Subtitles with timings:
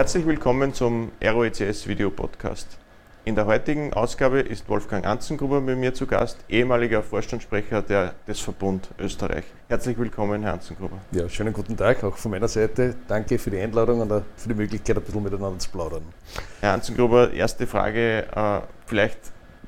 [0.00, 2.78] Herzlich willkommen zum ROECS Video Podcast.
[3.26, 8.40] In der heutigen Ausgabe ist Wolfgang Anzengruber bei mir zu Gast, ehemaliger Vorstandssprecher der, des
[8.40, 9.44] Verbund Österreich.
[9.68, 10.96] Herzlich willkommen, Herr Anzengruber.
[11.12, 12.96] Ja, schönen guten Tag auch von meiner Seite.
[13.08, 16.04] Danke für die Einladung und für die Möglichkeit, ein bisschen miteinander zu plaudern.
[16.62, 19.18] Herr Anzengruber, erste Frage, äh, vielleicht,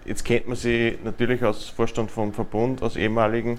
[0.07, 3.59] jetzt kennt man Sie natürlich als Vorstand vom Verbund, als ehemaligen,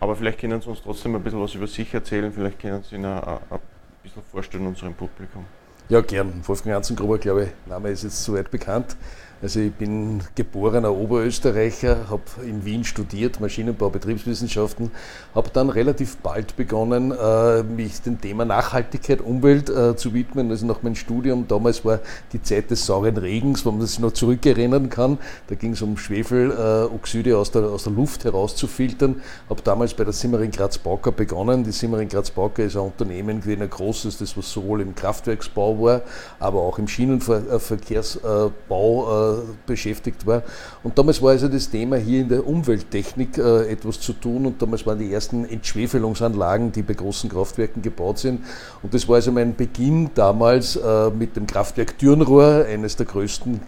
[0.00, 2.94] aber vielleicht können Sie uns trotzdem ein bisschen was über sich erzählen, vielleicht können Sie
[2.94, 3.60] ihn ein, ein
[4.02, 5.44] bisschen vorstellen unserem Publikum.
[5.90, 6.40] Ja, gern.
[6.46, 8.96] Wolfgang Anzengruber, glaube ich, Name ist jetzt soweit bekannt.
[9.44, 14.90] Also ich bin geborener Oberösterreicher, habe in Wien studiert, Maschinenbau, Betriebswissenschaften,
[15.34, 20.50] habe dann relativ bald begonnen, äh, mich dem Thema Nachhaltigkeit, Umwelt äh, zu widmen.
[20.50, 22.00] Also nach meinem Studium, damals war
[22.32, 25.18] die Zeit des sauren Regens, wo man sich noch zurückerinnern kann.
[25.48, 29.20] Da ging es um Schwefeloxide aus der, aus der Luft herauszufiltern.
[29.50, 31.64] Habe damals bei der Simmering Graz Bauker begonnen.
[31.64, 35.82] Die Simmering Graz Bauker ist ein Unternehmen gewesen, ein großes, das was sowohl im Kraftwerksbau
[35.82, 36.00] war,
[36.38, 39.33] aber auch im Schienenverkehrsbau
[39.66, 40.42] beschäftigt war.
[40.82, 44.60] Und damals war also das Thema hier in der Umwelttechnik äh, etwas zu tun und
[44.60, 48.40] damals waren die ersten Entschwefelungsanlagen, die bei großen Kraftwerken gebaut sind.
[48.82, 53.60] Und das war also mein Beginn damals äh, mit dem Kraftwerk Dürnrohr, eines der größten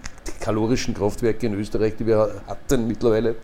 [0.47, 3.35] kalorischen Kraftwerke in Österreich, die wir hatten mittlerweile.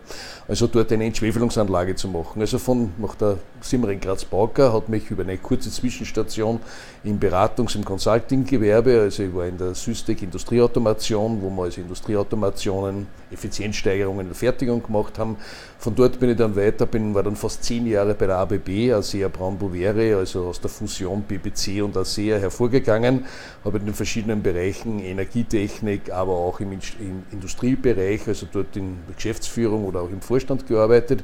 [0.47, 2.39] Also dort eine Entschwefelungsanlage zu machen.
[2.39, 6.61] Also von nach der Simmering Graz Bauker hat mich über eine kurze Zwischenstation
[7.03, 13.07] im Beratungs- und Consulting-Gewerbe, also ich war in der Systec Industrieautomation, wo wir also Industrieautomationen,
[13.33, 15.37] Effizienzsteigerungen in der Fertigung gemacht haben.
[15.79, 18.93] Von dort bin ich dann weiter, bin, war dann fast zehn Jahre bei der ABB,
[18.93, 23.25] ASEA Braun Bovere, also aus der Fusion BBC und ASEA hervorgegangen,
[23.65, 29.15] habe in den verschiedenen Bereichen Energietechnik, aber auch im im Industriebereich, also dort in der
[29.15, 31.23] Geschäftsführung oder auch im Vorstand gearbeitet.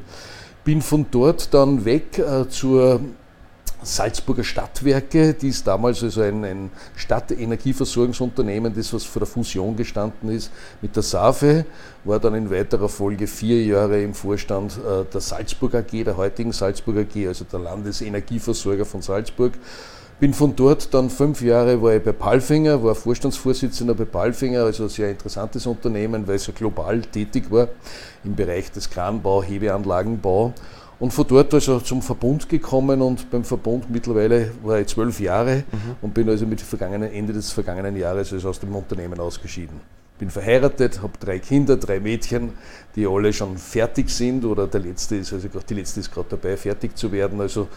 [0.64, 3.02] Bin von dort dann weg äh, zur
[3.82, 10.30] Salzburger Stadtwerke, die ist damals also ein, ein Stadtenergieversorgungsunternehmen, das was vor der Fusion gestanden
[10.30, 10.52] ist
[10.82, 11.66] mit der SAFE,
[12.04, 16.52] war dann in weiterer Folge vier Jahre im Vorstand äh, der Salzburg AG, der heutigen
[16.52, 19.54] Salzburg AG, also der Landesenergieversorger von Salzburg
[20.20, 24.84] bin von dort dann fünf Jahre war ich bei Palfinger, war Vorstandsvorsitzender bei Palfinger, also
[24.84, 27.70] ein sehr interessantes Unternehmen, weil es ja global tätig war
[28.26, 30.54] im Bereich des Kranbau, Hebeanlagenbau.
[31.00, 35.64] Und von dort also zum Verbund gekommen und beim Verbund mittlerweile war ich zwölf Jahre
[35.72, 35.96] mhm.
[36.02, 39.80] und bin also mit vergangenen, Ende des vergangenen Jahres also aus dem Unternehmen ausgeschieden.
[40.18, 42.52] Bin verheiratet, habe drei Kinder, drei Mädchen,
[42.98, 46.58] die alle schon fertig sind oder der letzte ist, also die letzte ist gerade dabei,
[46.58, 47.40] fertig zu werden.
[47.40, 47.70] Also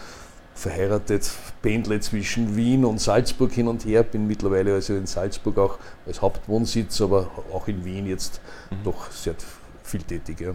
[0.56, 1.31] verheiratet,
[1.62, 6.21] pendle zwischen Wien und Salzburg hin und her, bin mittlerweile also in Salzburg auch als
[6.21, 8.41] Hauptwohnsitz, aber auch in Wien jetzt
[8.72, 8.77] mhm.
[8.82, 9.37] doch sehr
[9.84, 10.41] viel tätig.
[10.41, 10.55] Ja.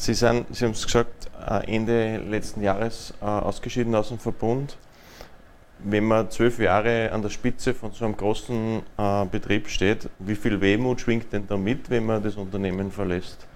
[0.00, 4.78] Sie, sind, Sie haben es gesagt, äh, Ende letzten Jahres äh, ausgeschieden aus dem Verbund.
[5.84, 10.36] Wenn man zwölf Jahre an der Spitze von so einem großen äh, Betrieb steht, wie
[10.36, 13.46] viel Wehmut schwingt denn da mit, wenn man das Unternehmen verlässt?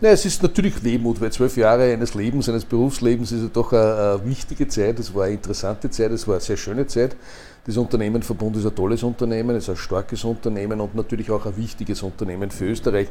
[0.00, 3.70] Na, es ist natürlich Wehmut, weil zwölf Jahre eines Lebens, eines Berufslebens ist ja doch
[3.74, 4.98] eine, eine wichtige Zeit.
[4.98, 7.14] Es war eine interessante Zeit, es war eine sehr schöne Zeit.
[7.66, 12.02] Das Unternehmenverbund ist ein tolles Unternehmen, ist ein starkes Unternehmen und natürlich auch ein wichtiges
[12.02, 13.08] Unternehmen für Österreich.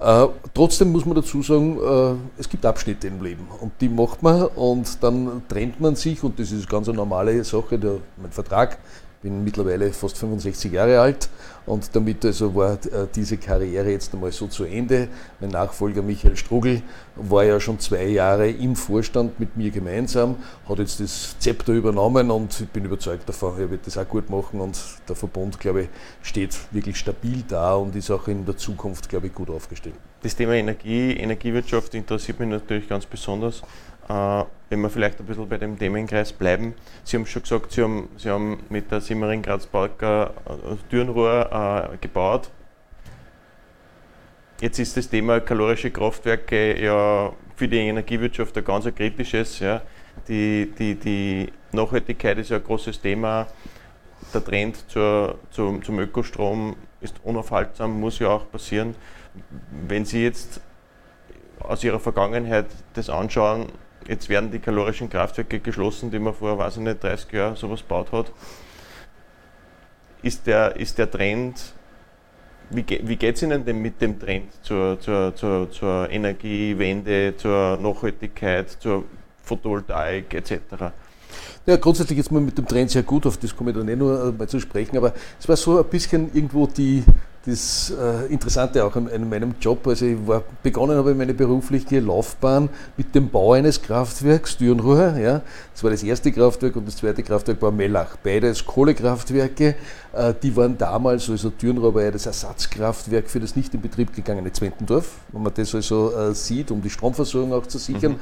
[0.00, 4.22] Äh, trotzdem muss man dazu sagen, äh, es gibt Abschnitte im Leben und die macht
[4.22, 7.78] man und dann trennt man sich und das ist ganz eine normale Sache.
[7.78, 8.78] Der, mein Vertrag
[9.22, 11.28] bin mittlerweile fast 65 Jahre alt
[11.66, 15.08] und damit also war äh, diese Karriere jetzt einmal so zu Ende.
[15.40, 16.82] Mein Nachfolger Michael Strugel
[17.16, 20.36] war ja schon zwei Jahre im Vorstand mit mir gemeinsam,
[20.68, 24.30] hat jetzt das Zepter übernommen und ich bin überzeugt davon, er wird das auch gut
[24.30, 24.78] machen und
[25.08, 25.88] der Verbund, glaube ich,
[26.22, 29.96] steht wirklich stabil da und ist auch in der Zukunft, glaube ich, gut aufgestellt.
[30.22, 33.62] Das Thema Energie, Energiewirtschaft interessiert mich natürlich ganz besonders.
[34.08, 36.74] Äh, wenn wir vielleicht ein bisschen bei dem Themenkreis bleiben.
[37.04, 41.90] Sie haben schon gesagt, Sie haben, Sie haben mit der Simmering Graz Balker äh, Türenrohr
[41.92, 42.50] äh, gebaut.
[44.60, 49.58] Jetzt ist das Thema kalorische Kraftwerke ja für die Energiewirtschaft ein ganz kritisches.
[49.60, 49.82] Ja.
[50.26, 53.46] Die, die, die Nachhaltigkeit ist ja ein großes Thema.
[54.34, 58.94] Der Trend zur, zum, zum Ökostrom ist unaufhaltsam, muss ja auch passieren.
[59.86, 60.60] Wenn Sie jetzt
[61.60, 63.66] aus Ihrer Vergangenheit das anschauen,
[64.08, 67.80] Jetzt werden die kalorischen Kraftwerke geschlossen, die man vor, weiß ich nicht, 30 Jahren sowas
[67.80, 68.32] gebaut hat.
[70.22, 71.74] Ist der, ist der Trend,
[72.70, 77.76] wie, wie geht es Ihnen denn mit dem Trend zur, zur, zur, zur Energiewende, zur
[77.76, 79.04] Nachhaltigkeit, zur
[79.42, 80.60] Photovoltaik etc.?
[81.66, 83.96] Ja, grundsätzlich ist man mit dem Trend sehr gut, auf das komme ich dann eh
[83.96, 87.04] nur mal zu sprechen, aber es war so ein bisschen irgendwo die
[87.46, 92.00] das äh, Interessante auch an, meinem Job, also ich war, begonnen habe ich meine berufliche
[92.00, 95.42] Laufbahn mit dem Bau eines Kraftwerks, Dürnruhr, ja.
[95.72, 98.16] Das war das erste Kraftwerk und das zweite Kraftwerk war Mellach.
[98.22, 99.76] Beides Kohlekraftwerke,
[100.12, 104.14] äh, die waren damals, also Dürnruhr war ja das Ersatzkraftwerk für das nicht in Betrieb
[104.14, 108.12] gegangene Zwentendorf, wenn man das also äh, sieht, um die Stromversorgung auch zu sichern.
[108.12, 108.20] Mhm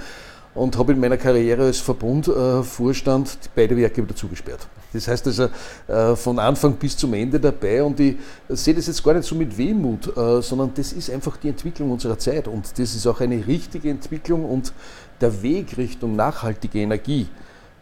[0.56, 4.66] und habe in meiner Karriere als Verbundvorstand äh, beide Werke wieder zugesperrt.
[4.92, 5.48] Das heißt also
[5.88, 8.16] äh, von Anfang bis zum Ende dabei und ich
[8.48, 11.90] sehe das jetzt gar nicht so mit Wehmut, äh, sondern das ist einfach die Entwicklung
[11.90, 14.72] unserer Zeit und das ist auch eine richtige Entwicklung und
[15.20, 17.26] der Weg Richtung nachhaltige Energie,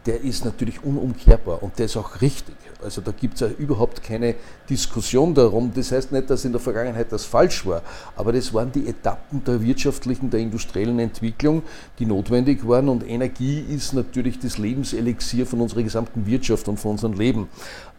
[0.07, 2.55] der ist natürlich unumkehrbar und der ist auch richtig.
[2.83, 4.35] Also da gibt es ja überhaupt keine
[4.69, 5.73] Diskussion darum.
[5.75, 7.83] Das heißt nicht, dass in der Vergangenheit das falsch war,
[8.15, 11.63] aber das waren die Etappen der wirtschaftlichen, der industriellen Entwicklung,
[11.99, 12.91] die notwendig waren.
[12.91, 17.49] Und Energie ist natürlich das Lebenselixier von unserer gesamten Wirtschaft und von unserem Leben.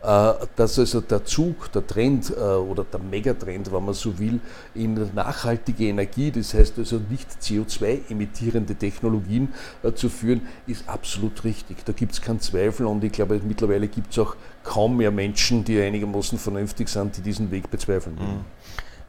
[0.05, 4.39] Äh, dass also der Zug, der Trend äh, oder der Megatrend, wenn man so will,
[4.75, 9.51] in nachhaltige Energie, das heißt also nicht CO2-emittierende Technologien
[9.81, 11.83] äh, zu führen, ist absolut richtig.
[11.85, 15.63] Da gibt es keinen Zweifel und ich glaube, mittlerweile gibt es auch kaum mehr Menschen,
[15.63, 18.15] die einigermaßen vernünftig sind, die diesen Weg bezweifeln.
[18.15, 18.45] Mhm.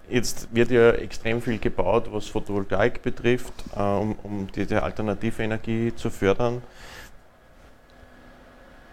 [0.09, 6.11] Jetzt wird ja extrem viel gebaut, was Photovoltaik betrifft, um, um diese alternative Energie zu
[6.11, 6.63] fördern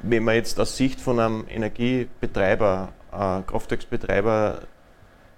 [0.04, 4.60] wenn man jetzt aus Sicht von einem Energiebetreiber, äh, Kraftwerksbetreiber,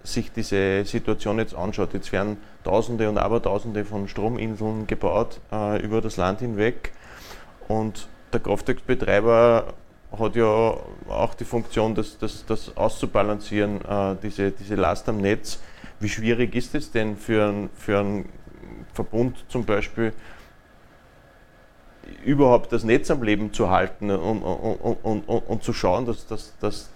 [0.03, 6.01] sich diese Situation jetzt anschaut, jetzt werden Tausende und Abertausende von Strominseln gebaut äh, über
[6.01, 6.91] das Land hinweg
[7.67, 9.73] und der Kraftwerksbetreiber
[10.17, 15.59] hat ja auch die Funktion, das, das, das auszubalancieren, äh, diese, diese Last am Netz.
[15.99, 18.29] Wie schwierig ist es denn für, ein, für einen
[18.93, 20.13] Verbund zum Beispiel,
[22.23, 26.25] überhaupt das Netz am Leben zu halten und, und, und, und zu schauen, dass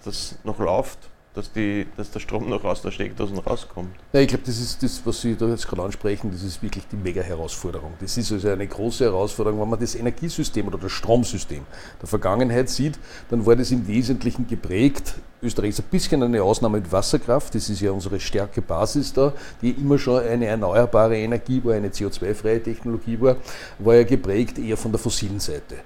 [0.04, 3.94] das noch läuft, dass, die, dass der Strom noch aus der Steckdose rauskommt.
[4.12, 6.86] Ja, ich glaube, das ist das, was Sie da jetzt gerade ansprechen, das ist wirklich
[6.88, 7.94] die Mega-Herausforderung.
[8.00, 9.60] Das ist also eine große Herausforderung.
[9.60, 11.64] Wenn man das Energiesystem oder das Stromsystem
[12.00, 12.98] der Vergangenheit sieht,
[13.28, 17.70] dann war das im Wesentlichen geprägt Österreich ist ein bisschen eine Ausnahme mit Wasserkraft, das
[17.70, 19.32] ist ja unsere stärke Basis da,
[19.62, 23.36] die immer schon eine erneuerbare Energie war, eine CO2-freie Technologie war,
[23.78, 25.76] war ja geprägt eher von der fossilen Seite.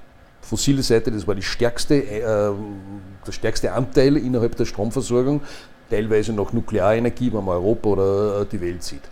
[0.45, 2.21] Fossile Seite, das war die stärkste, äh,
[3.27, 5.41] der stärkste Anteil innerhalb der Stromversorgung,
[5.89, 9.03] teilweise noch Nuklearenergie, wenn man Europa oder äh, die Welt sieht.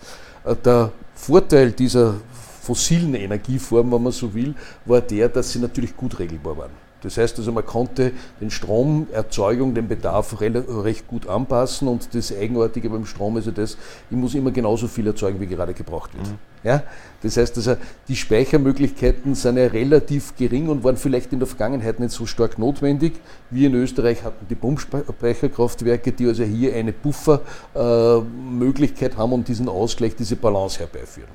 [0.44, 2.17] Äh, der Vorteil dieser
[2.62, 6.81] fossilen Energieform, wenn man so will, war der, dass sie natürlich gut regelbar waren.
[7.02, 12.90] Das heißt also, man konnte den Stromerzeugung, den Bedarf recht gut anpassen und das Eigenartige
[12.90, 13.76] beim Strom ist ja das,
[14.10, 16.28] ich muss immer genauso viel erzeugen, wie gerade gebraucht wird.
[16.28, 16.38] Mhm.
[16.64, 16.82] Ja?
[17.22, 17.76] Das heißt also,
[18.08, 22.58] die Speichermöglichkeiten sind ja relativ gering und waren vielleicht in der Vergangenheit nicht so stark
[22.58, 23.14] notwendig.
[23.50, 30.14] Wir in Österreich hatten die Pumpspeicherkraftwerke, die also hier eine Buffermöglichkeit haben und diesen Ausgleich,
[30.16, 31.31] diese Balance herbeiführen.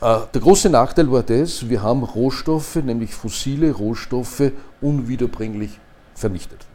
[0.00, 5.78] Äh, der große Nachteil war das, wir haben Rohstoffe, nämlich fossile Rohstoffe, unwiederbringlich
[6.14, 6.66] vernichtet.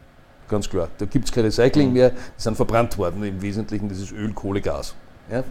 [0.48, 0.88] Ganz klar.
[0.98, 4.32] Da gibt es kein Recycling mehr, die sind verbrannt worden, im Wesentlichen das ist Öl,
[4.32, 4.94] Kohle, Gas.
[5.30, 5.42] Ja?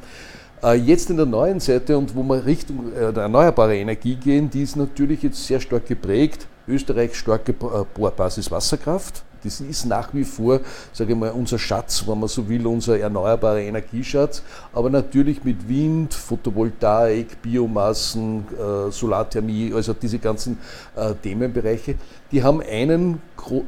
[0.63, 4.49] Äh, jetzt in der neuen Seite und wo wir Richtung äh, der erneuerbaren Energie gehen,
[4.49, 6.47] die ist natürlich jetzt sehr stark geprägt.
[6.67, 10.61] Österreich starke Basis Wasserkraft, das ist nach wie vor,
[10.91, 14.43] sage ich mal, unser Schatz, wenn man so will, unser erneuerbarer Energieschatz.
[14.73, 20.57] Aber natürlich mit Wind, Photovoltaik, Biomassen, äh, Solarthermie, also diese ganzen
[20.95, 21.95] äh, Themenbereiche,
[22.31, 23.21] die haben einen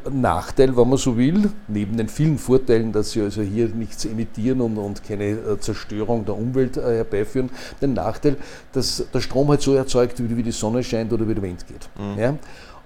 [0.09, 4.61] Nachteil, wenn man so will, neben den vielen Vorteilen, dass sie also hier nichts emittieren
[4.61, 7.49] und, und keine äh, Zerstörung der Umwelt herbeiführen,
[7.81, 8.37] den Nachteil,
[8.71, 11.65] dass der Strom halt so erzeugt wird, wie die Sonne scheint oder wie der Wind
[11.67, 11.89] geht.
[11.97, 12.19] Mhm.
[12.19, 12.33] Ja?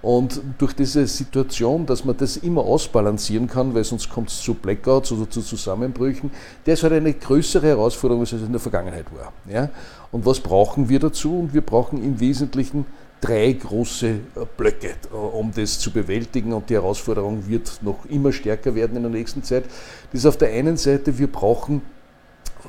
[0.02, 4.54] Und durch diese Situation, dass man das immer ausbalancieren kann, weil sonst kommt es zu
[4.54, 6.30] Blackouts oder zu Zusammenbrüchen,
[6.64, 9.32] der ist halt eine größere Herausforderung, als es in der Vergangenheit war.
[9.52, 9.68] Ja?
[10.10, 11.40] Und was brauchen wir dazu?
[11.40, 12.86] Und wir brauchen im Wesentlichen
[13.20, 14.18] drei große äh,
[14.56, 16.52] Blöcke, äh, um das zu bewältigen.
[16.52, 19.64] Und die Herausforderung wird noch immer stärker werden in der nächsten Zeit.
[20.12, 21.82] Das ist auf der einen Seite, wir brauchen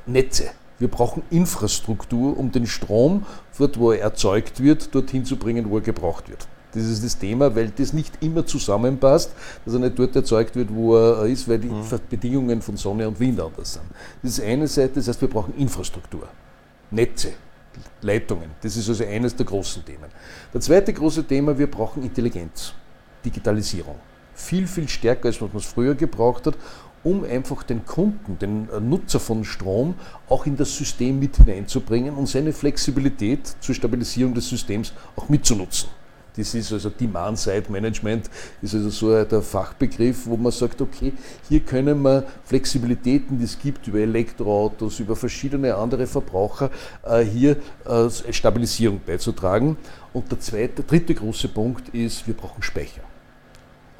[0.06, 0.50] Netze.
[0.80, 3.26] Wir brauchen Infrastruktur, um den Strom,
[3.58, 6.48] dort wo er erzeugt wird, dorthin zu bringen, wo er gebraucht wird.
[6.74, 9.32] Das ist das Thema, weil das nicht immer zusammenpasst,
[9.66, 11.84] dass er nicht dort erzeugt wird, wo er ist, weil die mhm.
[12.10, 13.86] Bedingungen von Sonne und Wind anders sind.
[14.24, 16.28] Das ist eine Seite, das heißt, wir brauchen Infrastruktur,
[16.90, 17.34] Netze,
[18.01, 18.51] Leitungen.
[18.62, 20.10] Das ist also eines der großen Themen.
[20.54, 22.74] Das zweite große Thema, wir brauchen Intelligenz,
[23.24, 23.96] Digitalisierung.
[24.34, 26.56] Viel, viel stärker, als was man es früher gebraucht hat,
[27.04, 29.96] um einfach den Kunden, den Nutzer von Strom
[30.30, 35.90] auch in das System mit hineinzubringen und seine Flexibilität zur Stabilisierung des Systems auch mitzunutzen.
[36.36, 38.30] Das ist also Demand-Side-Management,
[38.62, 41.14] ist also so der Fachbegriff, wo man sagt, okay,
[41.50, 46.70] hier können wir Flexibilitäten, die es gibt über Elektroautos, über verschiedene andere Verbraucher,
[47.04, 47.58] äh, hier
[48.30, 49.78] Stabilisierung beizutragen.
[50.14, 53.11] Und der zweite, dritte große Punkt ist, wir brauchen Speicher.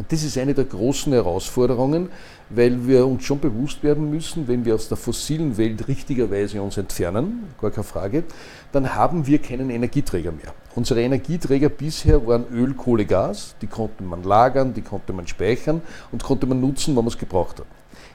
[0.02, 2.10] Und das ist eine der großen Herausforderungen,
[2.50, 6.76] weil wir uns schon bewusst werden müssen, wenn wir aus der fossilen Welt richtigerweise uns
[6.78, 8.24] entfernen, gar keine Frage,
[8.72, 10.56] dann haben wir keinen Energieträger mehr.
[10.74, 15.84] Unsere Energieträger bisher waren Öl, Kohle, Gas, die konnte man lagern, die konnte man speichern
[16.12, 17.68] und konnte man nutzen, wenn man es gebraucht hat.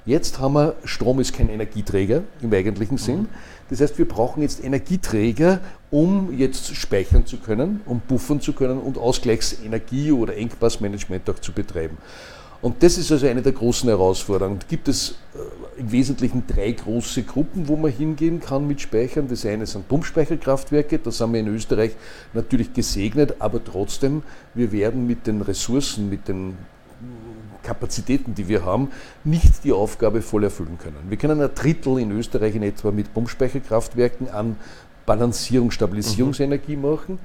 [0.04, 3.20] Jetzt haben wir, Strom ist kein Energieträger im eigentlichen Sinn.
[3.20, 3.28] Mhm.
[3.70, 8.78] Das heißt, wir brauchen jetzt Energieträger, um jetzt speichern zu können, um buffern zu können
[8.78, 11.98] und Ausgleichsenergie oder Engpassmanagement auch zu betreiben.
[12.62, 14.58] Und das ist also eine der großen Herausforderungen.
[14.68, 19.28] Gibt es äh, im Wesentlichen drei große Gruppen, wo man hingehen kann mit Speichern.
[19.28, 21.92] Das eine sind Pumpspeicherkraftwerke, da sind wir in Österreich
[22.32, 24.22] natürlich gesegnet, aber trotzdem,
[24.54, 26.56] wir werden mit den Ressourcen, mit den
[27.66, 28.90] Kapazitäten, die wir haben,
[29.24, 30.96] nicht die Aufgabe voll erfüllen können.
[31.08, 34.56] Wir können ein Drittel in Österreich in etwa mit Pumpspeicherkraftwerken an
[35.04, 36.82] Balancierung, Stabilisierungsenergie mhm.
[36.82, 37.18] machen.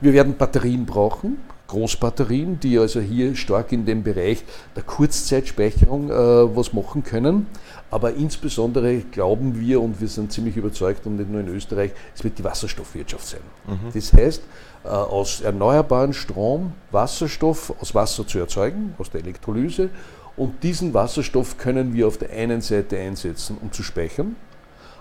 [0.00, 1.36] Wir werden Batterien brauchen,
[1.68, 4.44] Großbatterien, die also hier stark in dem Bereich
[4.74, 7.46] der Kurzzeitspeicherung äh, was machen können.
[7.90, 12.24] Aber insbesondere glauben wir und wir sind ziemlich überzeugt und nicht nur in Österreich, es
[12.24, 13.40] wird die Wasserstoffwirtschaft sein.
[13.66, 13.92] Mhm.
[13.94, 14.42] Das heißt,
[14.84, 19.90] aus erneuerbaren Strom Wasserstoff aus Wasser zu erzeugen, aus der Elektrolyse.
[20.36, 24.36] Und diesen Wasserstoff können wir auf der einen Seite einsetzen, um zu speichern.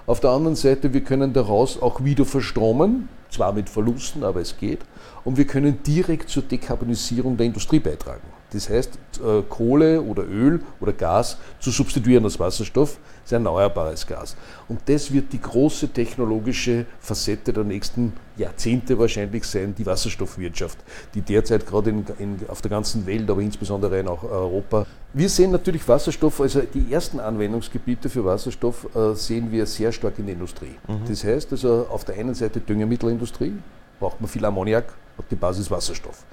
[0.06, 4.58] Auf der anderen Seite, wir können daraus auch wieder verstromen, zwar mit Verlusten, aber es
[4.58, 4.80] geht.
[5.24, 8.41] Und wir können direkt zur Dekarbonisierung der Industrie beitragen.
[8.51, 14.05] Das heißt, äh, Kohle oder Öl oder Gas zu substituieren als Wasserstoff ist ein erneuerbares
[14.05, 14.36] Gas.
[14.67, 20.77] Und das wird die große technologische Facette der nächsten Jahrzehnte wahrscheinlich sein, die Wasserstoffwirtschaft,
[21.13, 24.86] die derzeit gerade in, in, auf der ganzen Welt, aber insbesondere in auch Europa.
[25.13, 30.20] Wir sehen natürlich Wasserstoff, also die ersten Anwendungsgebiete für Wasserstoff äh, sehen wir sehr stark
[30.20, 30.75] in der Industrie.
[30.88, 31.08] Mhm.
[31.08, 33.53] Das heißt also auf der einen Seite Düngemittelindustrie,
[34.00, 34.86] braucht man viel Ammoniak,
[35.17, 36.24] hat die Basis Wasserstoff.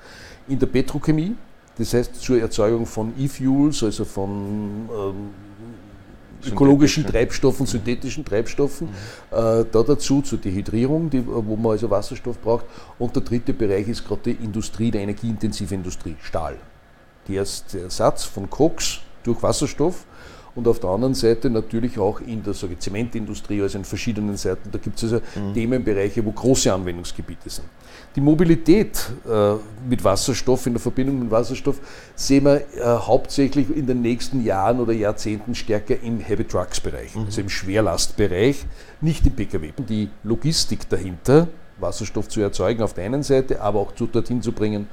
[0.49, 1.37] In der Petrochemie,
[1.79, 5.31] das heißt zur Erzeugung von E-Fuels, also von ähm,
[6.47, 9.37] ökologischen Treibstoffen, synthetischen Treibstoffen, mhm.
[9.37, 12.65] äh, da dazu zur Dehydrierung, die, wo man also Wasserstoff braucht.
[12.99, 16.57] Und der dritte Bereich ist gerade die Industrie, die energieintensive Industrie, Stahl.
[17.29, 20.07] Der Ersatz von Koks durch Wasserstoff
[20.59, 24.71] und auf der anderen Seite natürlich auch in der sage, Zementindustrie, also in verschiedenen Seiten.
[24.73, 25.55] Da gibt es also mhm.
[25.55, 27.69] Themenbereiche, wo große Anwendungsgebiete sind.
[28.17, 29.55] Die Mobilität äh,
[29.89, 31.81] mit Wasserstoff, in der Verbindung mit Wasserstoff,
[32.17, 37.15] sehen wir äh, hauptsächlich in den nächsten Jahren oder Jahrzehnten stärker im Heavy Trucks Bereich,
[37.15, 37.27] mhm.
[37.27, 38.67] also im Schwerlastbereich,
[39.01, 39.71] nicht im Pkw.
[39.89, 41.47] Die Logistik dahinter,
[41.79, 44.89] Wasserstoff zu erzeugen auf der einen Seite, aber auch dorthin zu bringen,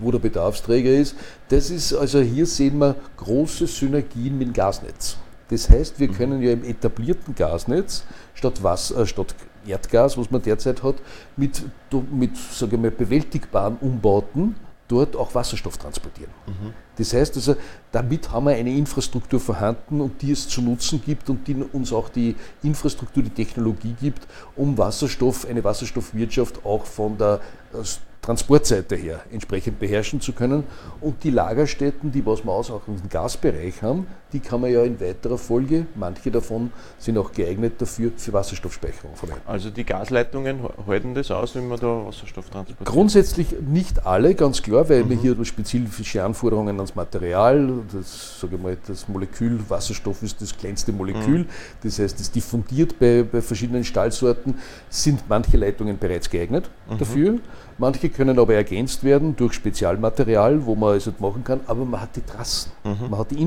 [0.00, 1.14] wo der Bedarfsträger ist.
[1.48, 5.16] Das ist, also hier sehen wir große Synergien mit dem Gasnetz.
[5.48, 6.14] Das heißt, wir mhm.
[6.14, 8.04] können ja im etablierten Gasnetz
[8.34, 9.34] statt, Wasser, äh, statt
[9.66, 10.96] Erdgas, was man derzeit hat,
[11.36, 11.62] mit,
[12.10, 14.54] mit sage ich mal, bewältigbaren Umbauten
[14.90, 16.30] dort auch Wasserstoff transportieren.
[16.46, 16.72] Mhm.
[16.96, 17.56] Das heißt also,
[17.92, 21.92] damit haben wir eine Infrastruktur vorhanden und die es zu nutzen gibt und die uns
[21.92, 24.26] auch die Infrastruktur, die Technologie gibt,
[24.56, 27.40] um Wasserstoff, eine Wasserstoffwirtschaft auch von der
[27.72, 27.84] äh,
[28.22, 30.64] Transportseite her entsprechend beherrschen zu können.
[31.00, 35.00] Und die Lagerstätten, die was wir auch im Gasbereich haben, die kann man ja in
[35.00, 39.42] weiterer Folge, manche davon sind auch geeignet dafür, für Wasserstoffspeicherung verwenden.
[39.46, 42.88] Also die Gasleitungen halten das aus, wenn man da Wasserstoff transportiert?
[42.88, 45.10] Grundsätzlich nicht alle, ganz klar, weil mhm.
[45.10, 50.92] wir hier spezifische Anforderungen ans Material, das, sage mal, das Molekül Wasserstoff ist das kleinste
[50.92, 51.48] Molekül, mhm.
[51.82, 54.54] das heißt, es diffundiert bei, bei verschiedenen Stahlsorten,
[54.88, 56.98] sind manche Leitungen bereits geeignet mhm.
[56.98, 57.38] dafür.
[57.78, 62.02] Manche können aber ergänzt werden durch Spezialmaterial, wo man es also machen kann, aber man
[62.02, 63.08] hat die Trassen, mhm.
[63.08, 63.40] man hat die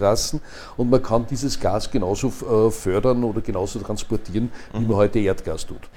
[0.00, 0.40] Infrastrukturtrassen
[0.76, 4.88] und man kann dieses Gas genauso äh, fördern oder genauso transportieren, wie mhm.
[4.88, 5.88] man heute Erdgas tut.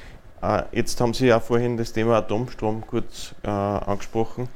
[0.42, 4.50] Ah, jetzt haben Sie ja vorhin das Thema Atomstrom kurz äh, angesprochen.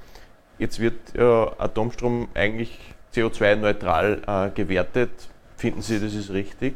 [0.60, 2.77] Jetzt wird äh, Atomstrom eigentlich
[3.16, 5.12] CO2-neutral äh, gewertet.
[5.56, 6.75] Finden Sie, das ist richtig?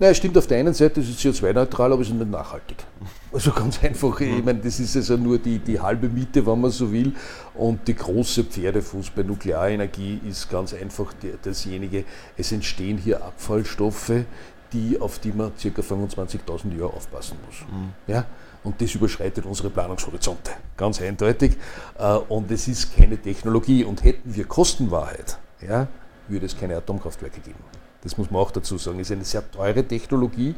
[0.00, 2.78] Naja, es stimmt auf der einen Seite, es ist CO2-neutral, aber es ist nicht nachhaltig.
[3.32, 6.70] Also ganz einfach, ich meine, das ist also nur die, die halbe Miete, wenn man
[6.70, 7.14] so will.
[7.54, 12.04] Und die große Pferdefuß bei Nuklearenergie ist ganz einfach dasjenige,
[12.36, 14.24] es entstehen hier Abfallstoffe,
[14.72, 15.68] die, auf die man ca.
[15.68, 17.60] 25.000 Jahre aufpassen muss.
[17.60, 17.92] Mhm.
[18.06, 18.26] Ja?
[18.64, 21.56] Und das überschreitet unsere Planungshorizonte, ganz eindeutig.
[21.98, 23.84] Äh, und es ist keine Technologie.
[23.84, 25.86] Und hätten wir Kostenwahrheit, ja,
[26.28, 27.58] würde es keine Atomkraftwerke geben.
[28.02, 29.00] Das muss man auch dazu sagen.
[29.00, 30.54] Es ist eine sehr teure Technologie,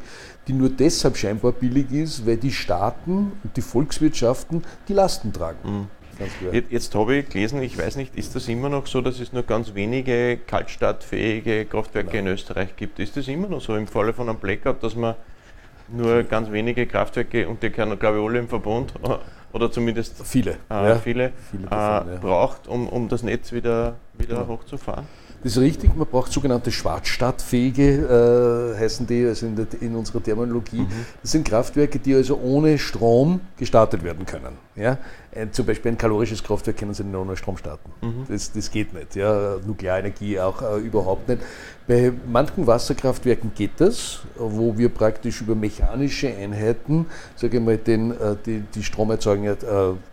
[0.47, 5.57] die nur deshalb scheinbar billig ist, weil die Staaten und die Volkswirtschaften die Lasten tragen.
[5.63, 5.87] Mhm.
[6.51, 9.33] Jetzt, jetzt habe ich gelesen, ich weiß nicht, ist das immer noch so, dass es
[9.33, 12.27] nur ganz wenige kaltstartfähige Kraftwerke Nein.
[12.27, 12.99] in Österreich gibt?
[12.99, 15.15] Ist das immer noch so im Falle von einem Blackout, dass man
[15.89, 18.93] nur ganz wenige Kraftwerke, und die kennen glaube ich alle im Verbund,
[19.53, 20.95] oder zumindest viele, äh, ja.
[20.95, 22.19] viele, viele davon, äh, ja.
[22.19, 24.47] braucht, um, um das Netz wieder, wieder genau.
[24.47, 25.05] hochzufahren?
[25.43, 30.21] Das ist richtig, man braucht sogenannte Schwarzstadtfähige, äh, heißen die also in, der, in unserer
[30.21, 30.81] Terminologie.
[30.81, 31.05] Mhm.
[31.21, 34.57] Das sind Kraftwerke, die also ohne Strom gestartet werden können.
[34.75, 34.97] Ja?
[35.35, 37.91] Ein, zum Beispiel ein kalorisches Kraftwerk können Sie nicht ohne Strom starten.
[38.01, 38.25] Mhm.
[38.27, 39.15] Das, das geht nicht.
[39.15, 39.57] Ja?
[39.65, 41.41] Nuklearenergie auch äh, überhaupt nicht.
[41.87, 48.11] Bei manchen Wasserkraftwerken geht das, wo wir praktisch über mechanische Einheiten, sage ich mal, den,
[48.11, 49.55] äh, die, die Stromerzeugung äh,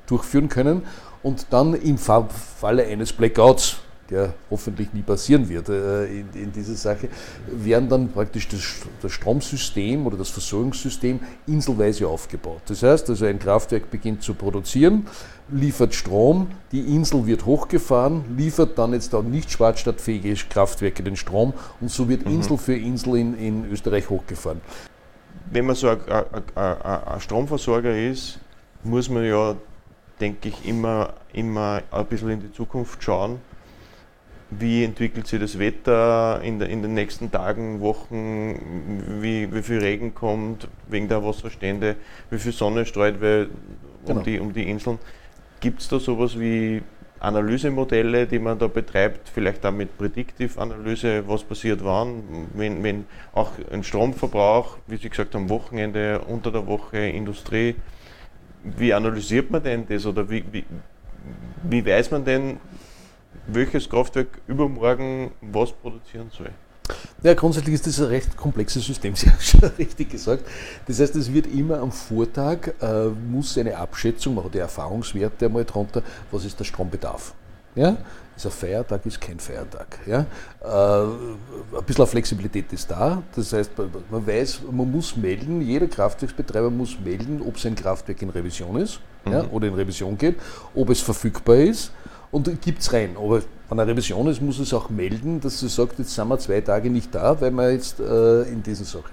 [0.07, 0.83] durchführen können
[1.23, 3.79] und dann im Falle eines Blackouts
[4.11, 7.09] der hoffentlich nie passieren wird äh, in, in dieser Sache,
[7.47, 8.61] werden dann praktisch das,
[9.01, 12.63] das, Stromsystem oder das Versorgungssystem inselweise aufgebaut.
[12.67, 15.07] Das heißt also, ein Kraftwerk beginnt zu produzieren,
[15.51, 21.55] liefert Strom, die Insel wird hochgefahren, liefert dann jetzt auch nicht schwarzstadtfähige Kraftwerke den Strom
[21.81, 22.35] und so wird mhm.
[22.35, 24.61] Insel für Insel in, in Österreich hochgefahren.
[25.51, 25.99] Wenn man so ein,
[26.55, 28.39] ein, ein Stromversorger ist,
[28.83, 29.57] muss man ja,
[30.21, 33.39] denke ich, immer, immer ein bisschen in die Zukunft schauen
[34.59, 39.79] wie entwickelt sich das Wetter in, der, in den nächsten Tagen, Wochen, wie, wie viel
[39.79, 40.69] Regen kommt?
[40.89, 41.97] Wegen der Wasserstände,
[42.31, 43.49] wie viel Sonne streut um,
[44.07, 44.21] genau.
[44.21, 44.99] die, um die Inseln.
[45.61, 46.83] Gibt es da sowas wie
[47.21, 53.53] Analysemodelle, die man da betreibt, vielleicht auch mit Prädiktivanalyse, was passiert wann, wenn, wenn auch
[53.73, 57.77] ein Stromverbrauch, wie Sie gesagt haben, Wochenende, unter der Woche, Industrie,
[58.63, 60.05] wie analysiert man denn das?
[60.07, 60.65] Oder wie, wie,
[61.63, 62.59] wie weiß man denn,
[63.47, 66.51] welches Kraftwerk übermorgen was produzieren soll.
[67.23, 70.45] Ja, grundsätzlich ist das ein recht komplexes System, Sie haben schon richtig gesagt.
[70.87, 75.47] Das heißt, es wird immer am Vortag, äh, muss eine Abschätzung, man hat die Erfahrungswerte
[75.47, 77.33] einmal drunter, was ist der Strombedarf.
[77.75, 77.97] Ja?
[78.37, 79.99] Ist ein Feiertag, ist kein Feiertag.
[80.07, 80.27] Ja?
[80.61, 81.07] Äh,
[81.79, 83.23] ein bisschen Flexibilität ist da.
[83.35, 83.71] Das heißt,
[84.11, 89.01] man weiß, man muss melden, jeder Kraftwerksbetreiber muss melden, ob sein Kraftwerk in Revision ist
[89.25, 89.33] mhm.
[89.33, 90.37] ja, oder in Revision geht,
[90.75, 91.93] ob es verfügbar ist
[92.35, 93.17] und gibt es rein.
[93.17, 96.39] Aber wenn eine Revision ist, muss es auch melden, dass sie sagt, jetzt sind wir
[96.39, 99.05] zwei Tage nicht da, weil wir jetzt äh, in dieser Sache.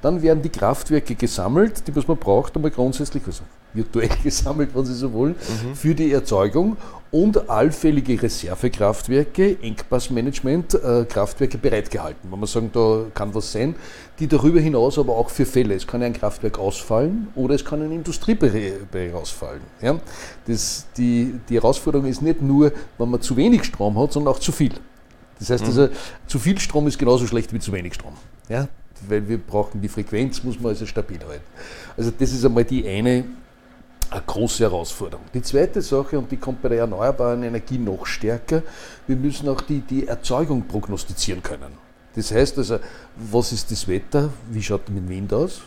[0.00, 4.84] Dann werden die Kraftwerke gesammelt, die was man braucht, aber grundsätzlich, also virtuell gesammelt, wenn
[4.84, 5.74] Sie so wollen, mhm.
[5.74, 6.76] für die Erzeugung
[7.10, 12.30] und allfällige Reservekraftwerke, Engpassmanagement, äh, Kraftwerke bereitgehalten.
[12.30, 13.74] Wenn man sagen, da kann was sein,
[14.20, 15.74] die darüber hinaus aber auch für Fälle.
[15.74, 19.62] Es kann ein Kraftwerk ausfallen oder es kann ein Industriebereich ausfallen.
[19.82, 19.98] Ja?
[20.46, 24.38] Das, die, die Herausforderung ist nicht nur, wenn man zu wenig Strom hat, sondern auch
[24.38, 24.72] zu viel.
[25.40, 25.68] Das heißt mhm.
[25.68, 25.88] also,
[26.26, 28.12] zu viel Strom ist genauso schlecht wie zu wenig Strom.
[28.48, 28.68] Ja?
[29.08, 31.44] Weil wir brauchen die Frequenz, muss man also stabil halten.
[31.96, 33.24] Also das ist einmal die eine
[34.10, 35.24] eine große Herausforderung.
[35.32, 38.62] Die zweite Sache, und die kommt bei der erneuerbaren Energie noch stärker,
[39.06, 41.72] wir müssen auch die, die Erzeugung prognostizieren können.
[42.14, 42.78] Das heißt also,
[43.16, 44.30] was ist das Wetter?
[44.50, 45.62] Wie schaut es mit Wind aus?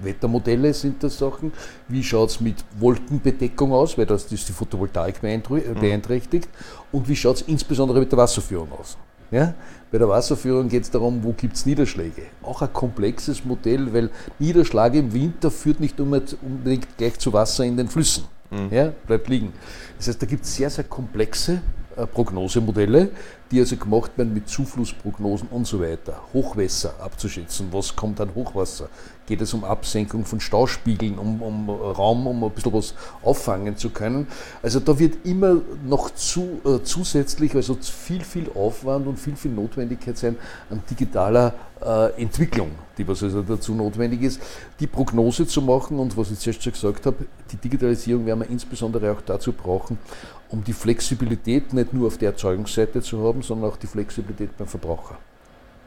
[0.00, 1.52] Wettermodelle sind das Sachen.
[1.88, 5.42] Wie schaut es mit Wolkenbedeckung aus, weil das, das die Photovoltaik mhm.
[5.80, 6.48] beeinträchtigt.
[6.92, 8.96] Und wie schaut es insbesondere mit der Wasserführung aus?
[9.30, 9.54] Ja?
[9.90, 12.22] Bei der Wasserführung geht es darum, wo gibt es Niederschläge.
[12.42, 17.76] Auch ein komplexes Modell, weil Niederschlag im Winter führt nicht unbedingt gleich zu Wasser in
[17.76, 18.24] den Flüssen.
[18.50, 18.68] Mhm.
[18.70, 19.52] Ja, bleibt liegen.
[19.96, 21.60] Das heißt, da gibt es sehr, sehr komplexe
[21.96, 23.10] äh, Prognosemodelle,
[23.50, 26.20] die also gemacht werden mit Zuflussprognosen und so weiter.
[26.32, 28.88] Hochwässer abzuschätzen, was kommt an Hochwasser?
[29.28, 33.90] Geht es um Absenkung von Stauspiegeln, um, um Raum, um ein bisschen was auffangen zu
[33.90, 34.26] können?
[34.62, 39.50] Also da wird immer noch zu, äh, zusätzlich, also viel, viel Aufwand und viel, viel
[39.50, 40.36] Notwendigkeit sein
[40.70, 41.52] an digitaler
[41.84, 44.40] äh, Entwicklung, die was also dazu notwendig ist,
[44.80, 48.48] die Prognose zu machen und was ich zuerst schon gesagt habe, die Digitalisierung werden wir
[48.48, 49.98] insbesondere auch dazu brauchen,
[50.48, 54.68] um die Flexibilität nicht nur auf der Erzeugungsseite zu haben, sondern auch die Flexibilität beim
[54.68, 55.18] Verbraucher.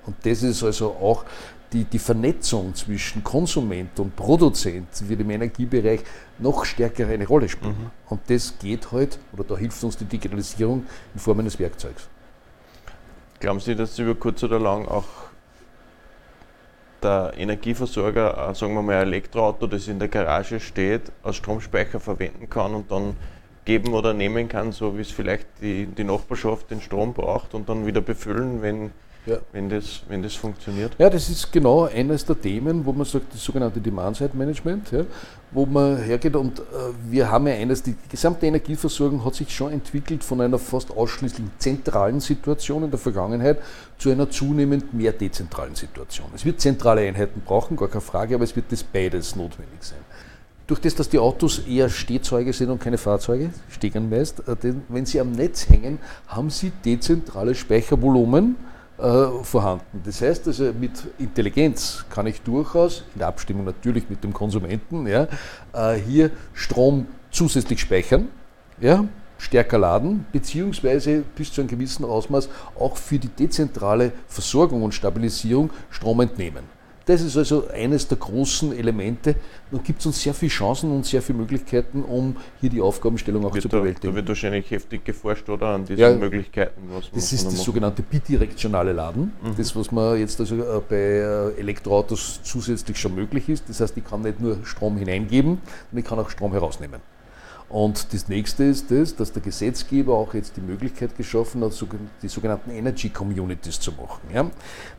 [0.05, 1.25] Und das ist also auch
[1.71, 6.01] die, die Vernetzung zwischen Konsument und Produzent wird im Energiebereich
[6.39, 7.77] noch stärker eine Rolle spielen.
[7.77, 7.91] Mhm.
[8.09, 12.09] Und das geht halt, oder da hilft uns die Digitalisierung in Form eines Werkzeugs.
[13.39, 15.05] Glauben Sie, dass über kurz oder lang auch
[17.01, 21.99] der Energieversorger, äh, sagen wir mal ein Elektroauto, das in der Garage steht, als Stromspeicher
[21.99, 23.15] verwenden kann und dann
[23.65, 27.69] geben oder nehmen kann, so wie es vielleicht die, die Nachbarschaft den Strom braucht und
[27.69, 28.91] dann wieder befüllen, wenn,
[29.25, 29.38] ja.
[29.51, 30.93] wenn, das, wenn das funktioniert?
[30.97, 35.05] Ja, das ist genau eines der Themen, wo man sagt, das sogenannte Demand-Side-Management, ja,
[35.51, 36.63] wo man hergeht und äh,
[37.10, 41.45] wir haben ja eines, die gesamte Energieversorgung hat sich schon entwickelt von einer fast ausschließlich
[41.57, 43.60] zentralen Situation in der Vergangenheit
[43.97, 46.27] zu einer zunehmend mehr dezentralen Situation.
[46.34, 49.99] Es wird zentrale Einheiten brauchen, gar keine Frage, aber es wird das beides notwendig sein
[50.71, 54.55] durch das, dass die Autos eher Stehzeuge sind und keine Fahrzeuge, stehen meist, äh,
[54.88, 58.55] wenn sie am Netz hängen, haben sie dezentrales Speichervolumen
[59.01, 60.01] äh, vorhanden.
[60.05, 65.27] Das heißt also, mit Intelligenz kann ich durchaus, in Abstimmung natürlich mit dem Konsumenten, ja,
[65.73, 68.27] äh, hier Strom zusätzlich speichern,
[68.79, 69.05] ja,
[69.37, 75.71] stärker laden, beziehungsweise bis zu einem gewissen Ausmaß auch für die dezentrale Versorgung und Stabilisierung
[75.89, 76.81] Strom entnehmen.
[77.05, 79.35] Das ist also eines der großen Elemente.
[79.71, 83.45] Da gibt es uns sehr viele Chancen und sehr viele Möglichkeiten, um hier die Aufgabenstellung
[83.45, 84.13] auch zu bewältigen.
[84.13, 86.81] Da wird wahrscheinlich heftig geforscht oder an diesen ja, Möglichkeiten.
[87.13, 87.57] das ist das machen.
[87.57, 89.33] sogenannte bidirektionale Laden.
[89.41, 89.55] Mhm.
[89.57, 93.67] Das, was man jetzt also äh, bei äh, Elektroautos zusätzlich schon möglich ist.
[93.67, 95.59] Das heißt, ich kann nicht nur Strom hineingeben,
[95.89, 97.01] sondern ich kann auch Strom herausnehmen.
[97.71, 101.71] Und das nächste ist das, dass der Gesetzgeber auch jetzt die Möglichkeit geschaffen hat,
[102.21, 104.21] die sogenannten Energy Communities zu machen.
[104.34, 104.51] Ja?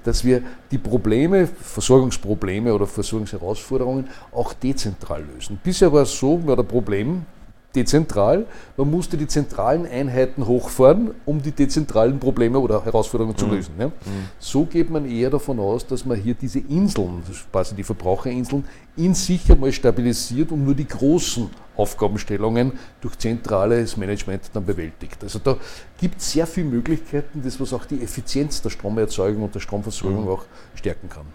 [0.05, 5.61] Dass wir die Probleme, Versorgungsprobleme oder Versorgungsherausforderungen auch dezentral lösen.
[5.63, 7.27] Bisher war es so, war das Problem,
[7.75, 8.47] dezentral.
[8.77, 13.53] Man musste die zentralen Einheiten hochfahren, um die dezentralen Probleme oder Herausforderungen zu mhm.
[13.53, 13.75] lösen.
[13.79, 13.87] Ja?
[13.89, 13.93] Mhm.
[14.39, 18.65] So geht man eher davon aus, dass man hier diese Inseln, quasi die Verbraucherinseln,
[18.97, 25.23] in sich einmal stabilisiert und nur die großen Aufgabenstellungen durch zentrales Management dann bewältigt.
[25.23, 25.57] Also da
[25.99, 30.25] gibt es sehr viele Möglichkeiten, das was auch die Effizienz der Stromerzeugung und der Stromversorgung
[30.25, 30.31] mhm.
[30.31, 31.27] auch stärken kann.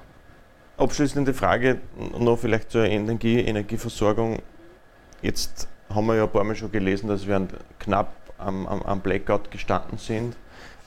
[0.77, 1.79] Abschließende Frage
[2.19, 4.37] noch vielleicht zur Energie, Energieversorgung.
[5.23, 7.47] Jetzt haben wir ja ein paar Mal schon gelesen, dass wir
[7.79, 10.35] knapp am, am, am Blackout gestanden sind.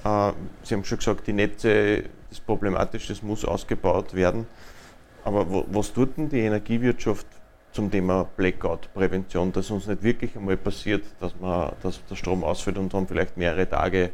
[0.04, 0.32] Äh,
[0.62, 4.46] Sie haben schon gesagt, die Netze ist problematisch, das muss ausgebaut werden.
[5.24, 7.26] Aber wo, was tut denn die Energiewirtschaft
[7.72, 12.78] zum Thema Blackout-Prävention, dass uns nicht wirklich einmal passiert, dass, man, dass der Strom ausfällt
[12.78, 14.10] und dann vielleicht mehrere Tage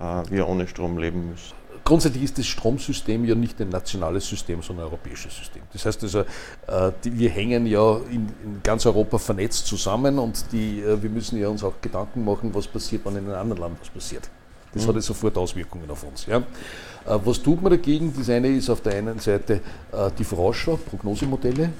[0.00, 1.54] äh, wir ohne Strom leben müssen?
[1.84, 5.62] Grundsätzlich ist das Stromsystem ja nicht ein nationales System, sondern ein europäisches System.
[5.72, 11.02] Das heißt also, äh, wir hängen ja in, ganz Europa vernetzt zusammen und die, äh,
[11.02, 13.90] wir müssen ja uns auch Gedanken machen, was passiert, wenn in einem anderen Land was
[13.90, 14.30] passiert.
[14.72, 14.88] Das mhm.
[14.88, 16.24] hat ja sofort Auswirkungen auf uns.
[16.24, 16.38] Ja.
[16.38, 16.42] Äh,
[17.04, 18.14] was tut man dagegen?
[18.16, 19.60] Das eine ist auf der einen Seite
[20.18, 21.70] die Vorausschau, Prognosemodelle,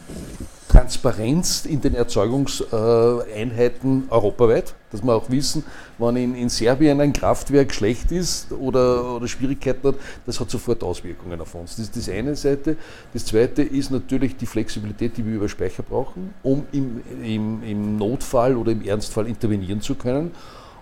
[0.74, 5.62] Transparenz in den Erzeugungseinheiten europaweit, dass wir auch wissen,
[5.98, 9.94] wenn in, in Serbien ein Kraftwerk schlecht ist oder, oder Schwierigkeiten hat,
[10.26, 11.76] das hat sofort Auswirkungen auf uns.
[11.76, 12.76] Das ist die eine Seite.
[13.12, 17.96] Das zweite ist natürlich die Flexibilität, die wir über Speicher brauchen, um im, im, im
[17.96, 20.32] Notfall oder im Ernstfall intervenieren zu können.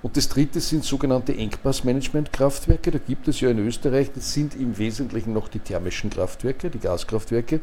[0.03, 2.91] Und das dritte sind sogenannte Engpassmanagement-Kraftwerke.
[2.91, 6.81] Da gibt es ja in Österreich, das sind im Wesentlichen noch die thermischen Kraftwerke, die
[6.81, 7.61] Gaskraftwerke,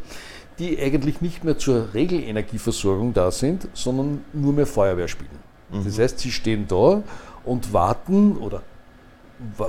[0.60, 5.30] die eigentlich nicht mehr zur Regelenergieversorgung da sind, sondern nur mehr Feuerwehr spielen.
[5.72, 5.86] Mhm.
[5.86, 7.02] Das heißt, sie stehen da
[7.46, 8.62] und warten oder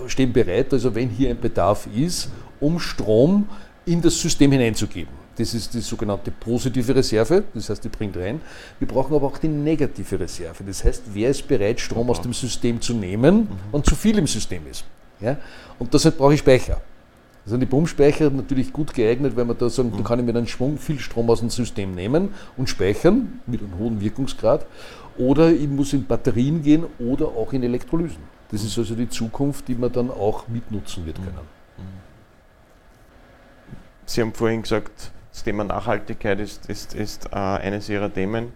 [0.09, 3.49] stehen bereit, also wenn hier ein Bedarf ist, um Strom
[3.87, 5.21] in das System hineinzugeben.
[5.37, 8.41] Das ist die sogenannte positive Reserve, das heißt, die bringt rein.
[8.79, 10.65] Wir brauchen aber auch die negative Reserve.
[10.65, 13.49] Das heißt, wer ist bereit, Strom aus dem System zu nehmen, mhm.
[13.73, 14.85] wenn zu viel im System ist.
[15.21, 15.39] Ja?
[15.79, 16.81] Und deshalb brauche ich Speicher.
[17.45, 19.99] Also die Pumpspeicher natürlich gut geeignet, weil man da sagen, mhm.
[19.99, 23.61] da kann ich mit einem Schwung viel Strom aus dem System nehmen und speichern mit
[23.61, 24.67] einem hohen Wirkungsgrad.
[25.17, 28.23] Oder ich muss in Batterien gehen oder auch in Elektrolysen.
[28.51, 31.35] Das ist also die Zukunft, die man dann auch mitnutzen wird können.
[31.79, 31.83] Mhm.
[34.07, 38.53] Sie haben vorhin gesagt, das Thema Nachhaltigkeit ist, ist, ist äh, eines Ihrer Themen.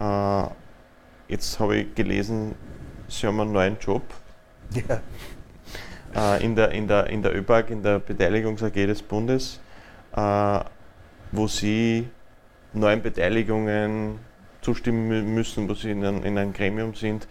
[0.00, 0.44] Äh,
[1.28, 2.54] jetzt habe ich gelesen,
[3.08, 4.02] Sie haben einen neuen Job.
[4.88, 5.00] Ja.
[6.14, 9.60] Äh, in, der, in, der, in der ÖBAG, in der Beteiligungs-AG des Bundes,
[10.14, 10.60] äh,
[11.32, 12.08] wo Sie
[12.72, 14.18] neuen Beteiligungen
[14.60, 17.26] zustimmen müssen, wo Sie in, ein, in einem Gremium sind,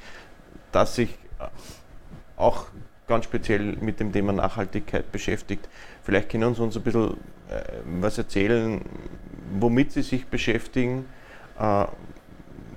[0.72, 1.46] das sich äh,
[2.36, 2.66] auch
[3.08, 5.70] ganz speziell mit dem Thema Nachhaltigkeit beschäftigt.
[6.04, 7.12] Vielleicht können Sie uns ein bisschen
[7.50, 7.62] äh,
[8.02, 8.82] was erzählen,
[9.60, 11.06] womit Sie sich beschäftigen,
[11.58, 11.86] äh,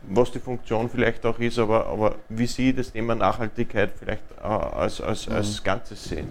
[0.09, 4.45] was die Funktion vielleicht auch ist, aber, aber wie Sie das Thema Nachhaltigkeit vielleicht äh,
[4.45, 5.65] als, als, als mhm.
[5.65, 6.29] Ganzes sehen.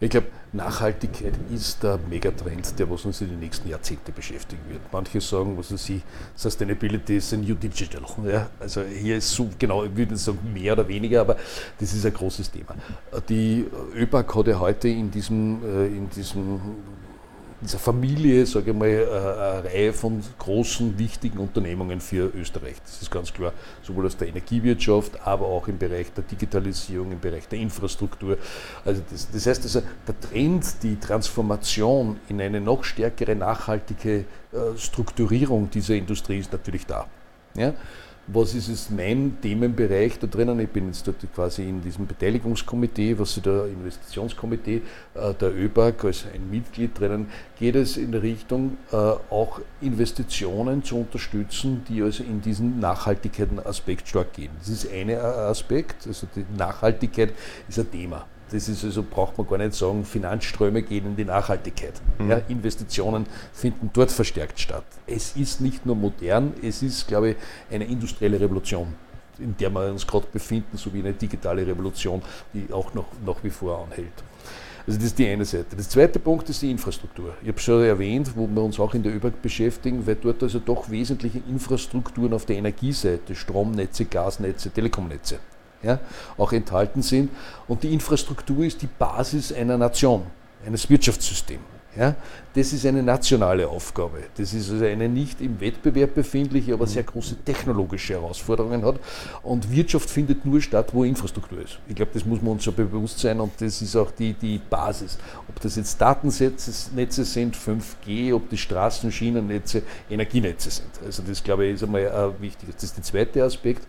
[0.00, 4.80] Ich glaube, Nachhaltigkeit ist der Megatrend, der was uns in den nächsten Jahrzehnten beschäftigen wird.
[4.92, 6.02] Manche sagen, was sie,
[6.34, 8.02] Sustainability ist ein New Digital.
[8.24, 11.36] Ja, also hier ist so genau, ich würde sagen mehr oder weniger, aber
[11.78, 12.74] das ist ein großes Thema.
[13.28, 16.60] Die ÖBAG hat ja heute in diesem, in diesem
[17.64, 22.76] dieser Familie, sage ich mal, äh, eine Reihe von großen, wichtigen Unternehmungen für Österreich.
[22.84, 27.20] Das ist ganz klar, sowohl aus der Energiewirtschaft, aber auch im Bereich der Digitalisierung, im
[27.20, 28.36] Bereich der Infrastruktur.
[28.84, 34.18] Also das, das heißt also, der Trend, die Transformation in eine noch stärkere nachhaltige
[34.52, 37.06] äh, Strukturierung dieser Industrie ist natürlich da.
[37.56, 37.72] Ja?
[38.26, 40.58] Was ist es mein Themenbereich da drinnen?
[40.60, 44.82] Ich bin jetzt dort quasi in diesem Beteiligungskomitee, was der Investitionskomitee
[45.14, 47.26] äh, der ÖBAG als ein Mitglied drinnen,
[47.58, 54.32] geht es in Richtung, äh, auch Investitionen zu unterstützen, die also in diesen Nachhaltigkeitsaspekt stark
[54.32, 54.50] gehen.
[54.58, 57.32] Das ist ein Aspekt, also die Nachhaltigkeit
[57.68, 58.26] ist ein Thema.
[58.54, 61.94] Das ist also, braucht man gar nicht sagen, Finanzströme gehen in die Nachhaltigkeit.
[62.20, 62.30] Mhm.
[62.30, 64.84] Ja, Investitionen finden dort verstärkt statt.
[65.08, 67.36] Es ist nicht nur modern, es ist, glaube ich,
[67.68, 68.94] eine industrielle Revolution,
[69.40, 73.50] in der wir uns gerade befinden, sowie eine digitale Revolution, die auch noch nach wie
[73.50, 74.22] vor anhält.
[74.86, 75.74] Also das ist die eine Seite.
[75.74, 77.34] Der zweite Punkt ist die Infrastruktur.
[77.42, 80.40] Ich habe es schon erwähnt, wo wir uns auch in der ÖBAG beschäftigen, weil dort
[80.44, 85.40] also doch wesentliche Infrastrukturen auf der Energieseite, Stromnetze, Gasnetze, Telekomnetze
[85.84, 85.98] ja,
[86.36, 87.30] auch enthalten sind.
[87.68, 90.22] Und die Infrastruktur ist die Basis einer Nation,
[90.64, 91.74] eines Wirtschaftssystems.
[91.96, 92.16] Ja,
[92.54, 94.18] das ist eine nationale Aufgabe.
[94.36, 98.96] Das ist also eine nicht im Wettbewerb befindliche, aber sehr große technologische Herausforderungen hat.
[99.44, 101.78] Und Wirtschaft findet nur statt, wo Infrastruktur ist.
[101.86, 104.58] Ich glaube, das muss man uns so bewusst sein und das ist auch die, die
[104.58, 105.18] Basis.
[105.48, 110.90] Ob das jetzt Datennetze sind, 5G, ob die Straßen, Schienennetze, Energienetze sind.
[111.04, 112.74] Also das, glaube ich, ist einmal ein wichtiges.
[112.74, 113.86] Das ist der zweite Aspekt.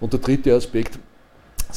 [0.00, 0.98] Und der dritte Aspekt,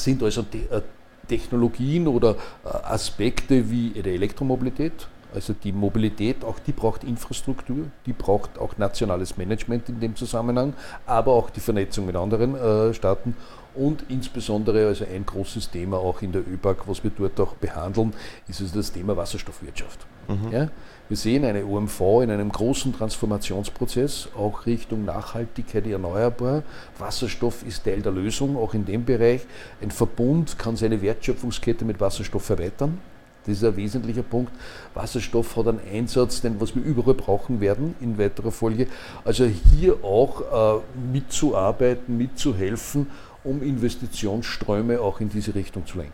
[0.03, 0.81] sind also äh,
[1.27, 5.07] Technologien oder äh, Aspekte wie die Elektromobilität.
[5.33, 10.73] Also die Mobilität, auch die braucht Infrastruktur, die braucht auch nationales Management in dem Zusammenhang,
[11.05, 13.35] aber auch die Vernetzung mit anderen äh, Staaten
[13.77, 18.13] und insbesondere also ein großes Thema auch in der ÖBAG, was wir dort auch behandeln,
[18.47, 20.05] ist also das Thema Wasserstoffwirtschaft.
[20.27, 20.51] Mhm.
[20.51, 20.69] Ja?
[21.09, 26.63] Wir sehen eine OMV in einem großen Transformationsprozess, auch Richtung Nachhaltigkeit erneuerbar.
[26.97, 29.45] Wasserstoff ist Teil der Lösung, auch in dem Bereich.
[29.81, 32.99] Ein Verbund kann seine Wertschöpfungskette mit Wasserstoff erweitern.
[33.47, 34.51] Das ist ein wesentlicher Punkt.
[34.93, 38.87] Wasserstoff hat einen Einsatz, den was wir überall brauchen werden in weiterer Folge.
[39.23, 40.81] Also hier auch äh,
[41.13, 43.07] mitzuarbeiten, mitzuhelfen,
[43.47, 46.13] um Investitionsströme auch in diese Richtung zu lenken.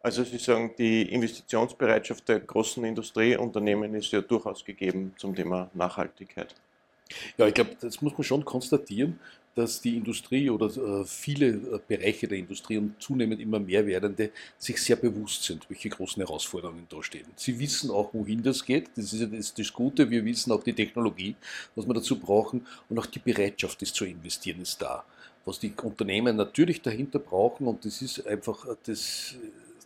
[0.00, 6.54] Also Sie sagen, die Investitionsbereitschaft der großen Industrieunternehmen ist ja durchaus gegeben zum Thema Nachhaltigkeit.
[7.36, 9.20] Ja, ich glaube, das muss man schon konstatieren,
[9.54, 14.30] dass die Industrie oder äh, viele äh, Bereiche der Industrie und zunehmend immer mehr werdende
[14.58, 17.26] sich sehr bewusst sind, welche großen Herausforderungen da stehen.
[17.36, 18.90] Sie wissen auch, wohin das geht.
[18.96, 20.10] Das ist ja das, das Gute.
[20.10, 21.36] Wir wissen auch die Technologie,
[21.74, 25.04] was wir dazu brauchen und auch die Bereitschaft, das zu investieren, ist da.
[25.44, 29.36] Was die Unternehmen natürlich dahinter brauchen und das ist einfach äh, das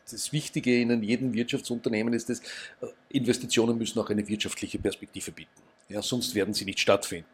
[0.08, 2.40] das Wichtige in jedem Wirtschaftsunternehmen ist, dass
[3.08, 5.50] Investitionen müssen auch eine wirtschaftliche Perspektive bieten.
[5.88, 7.26] Ja, sonst werden sie nicht stattfinden.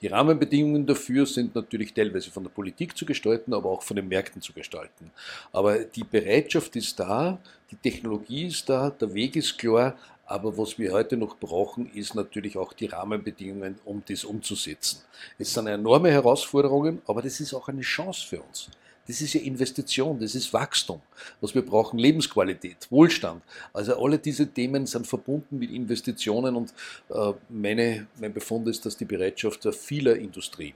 [0.00, 4.08] Die Rahmenbedingungen dafür sind natürlich teilweise von der Politik zu gestalten, aber auch von den
[4.08, 5.10] Märkten zu gestalten.
[5.52, 7.38] Aber die Bereitschaft ist da,
[7.70, 12.14] die Technologie ist da, der Weg ist klar, aber was wir heute noch brauchen, ist
[12.14, 15.00] natürlich auch die Rahmenbedingungen, um das umzusetzen.
[15.38, 18.68] Es sind enorme Herausforderungen, aber das ist auch eine Chance für uns.
[19.08, 21.00] Das ist ja Investition, das ist Wachstum.
[21.40, 23.42] Was wir brauchen, Lebensqualität, Wohlstand.
[23.72, 26.74] Also alle diese Themen sind verbunden mit Investitionen und
[27.08, 30.74] äh, meine, mein Befund ist, dass die Bereitschaft vieler Industrien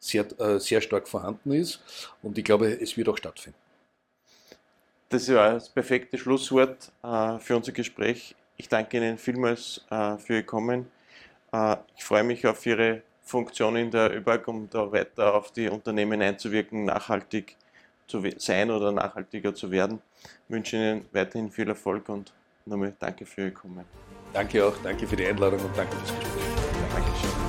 [0.00, 1.80] sehr, äh, sehr stark vorhanden ist
[2.22, 3.58] und ich glaube, es wird auch stattfinden.
[5.08, 8.34] Das war das perfekte Schlusswort äh, für unser Gespräch.
[8.56, 10.86] Ich danke Ihnen vielmals für Ihr Kommen.
[11.96, 16.20] Ich freue mich auf Ihre Funktion in der ÖBAG, um da weiter auf die Unternehmen
[16.20, 17.56] einzuwirken, nachhaltig
[18.10, 20.00] zu sein oder nachhaltiger zu werden.
[20.22, 22.32] Ich wünsche Ihnen weiterhin viel Erfolg und
[22.66, 23.84] nochmal danke für Ihr Kommen.
[24.32, 26.44] Danke auch, danke für die Einladung und danke fürs Gespräch.
[26.92, 27.39] Dankeschön.